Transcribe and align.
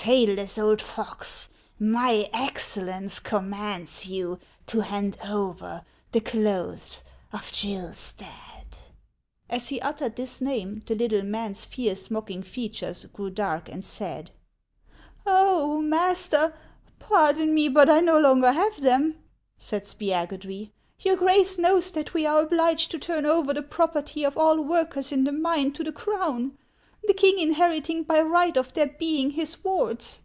Tailless 0.10 0.56
old 0.58 0.80
fox, 0.80 1.50
my 1.78 2.30
Excellence 2.32 3.20
commands 3.20 4.06
you 4.06 4.38
to 4.66 4.80
hand 4.80 5.18
over 5.22 5.84
the 6.12 6.22
clothes 6.22 7.02
of 7.34 7.52
Gill 7.52 7.92
Stadt." 7.92 8.78
As 9.50 9.68
he 9.68 9.78
uttered 9.82 10.16
this 10.16 10.40
name, 10.40 10.82
the 10.86 10.94
little 10.94 11.22
man's 11.22 11.66
fierce, 11.66 12.10
mocking 12.10 12.42
features 12.42 13.04
grew 13.12 13.28
dark 13.28 13.68
and 13.68 13.84
sad." 13.84 14.30
Oh, 15.26 15.82
master, 15.82 16.54
pardon 16.98 17.52
me, 17.52 17.68
but 17.68 17.90
I 17.90 18.00
no 18.00 18.18
longer 18.18 18.52
have 18.52 18.80
them!" 18.80 19.22
said 19.58 19.84
Spiagudry." 19.84 20.70
Your 21.00 21.16
Grace 21.16 21.58
knows 21.58 21.92
that 21.92 22.14
we 22.14 22.24
are 22.24 22.40
obliged 22.40 22.90
to 22.92 22.98
turn 22.98 23.26
over 23.26 23.52
the 23.52 23.60
property 23.60 24.24
of 24.24 24.38
all 24.38 24.62
workers 24.62 25.12
in 25.12 25.24
the 25.24 25.32
mine 25.32 25.72
to 25.72 25.84
the 25.84 25.92
Crown, 25.92 26.56
the 27.04 27.14
king 27.14 27.38
inheriting 27.38 28.02
by 28.02 28.20
right 28.20 28.58
of 28.58 28.74
their 28.74 28.86
being 28.86 29.30
his 29.30 29.64
wards." 29.64 30.20